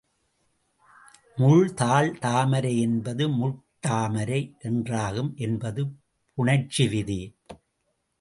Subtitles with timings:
[1.35, 5.83] முள் தாள் தாமரை என்பது முட்டாட்டாமரை என்றாகும் என்பது
[6.37, 7.19] புணர்ச்சி விதி.